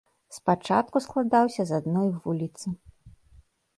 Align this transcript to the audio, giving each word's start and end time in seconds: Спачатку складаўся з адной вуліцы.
Спачатку 0.37 1.01
складаўся 1.05 1.61
з 1.73 1.77
адной 1.81 2.07
вуліцы. 2.25 2.67